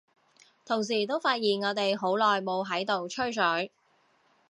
[0.65, 3.71] 同時都發現我哋好耐冇喺度吹水，